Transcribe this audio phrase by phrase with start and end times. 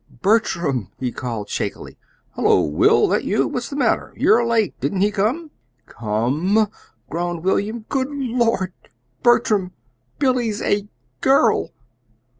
[0.23, 1.95] "Bertram!" he called shakily.
[2.31, 3.47] "Hullo, Will; that you?
[3.47, 4.15] What's the matter?
[4.17, 4.73] You're late!
[4.79, 5.51] Didn't he come?"
[5.85, 6.67] "Come!"
[7.07, 7.85] groaned William.
[7.87, 8.73] "Good Lord!
[9.21, 9.73] Bertram
[10.17, 10.87] Billy's a
[11.21, 11.71] GIRL!"